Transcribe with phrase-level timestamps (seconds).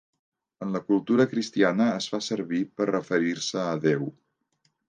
[0.65, 4.13] En la cultura cristiana es fa servir per referir-se a Déu.